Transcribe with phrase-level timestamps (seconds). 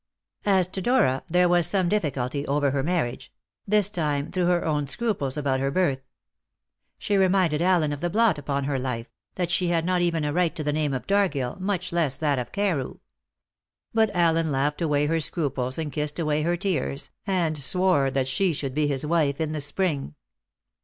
[0.47, 3.31] As to Dora, there was some difficulty over her marriage
[3.67, 6.01] this time through her own scruples about her birth.
[6.97, 10.33] She reminded Allen of the blot upon her life that she had not even a
[10.33, 12.95] right to the name of Dargill, much less that of Carew.
[13.93, 18.53] But Allen laughed away her scruples and kissed away her tears, and swore that she
[18.53, 20.15] should be his wife in the spring.